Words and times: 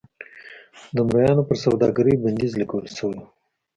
د 0.95 0.97
مریانو 1.07 1.47
پر 1.49 1.57
سوداګرۍ 1.65 2.15
بندیز 2.23 2.51
لګول 2.61 2.85
شوی 2.97 3.17
و. 3.23 3.25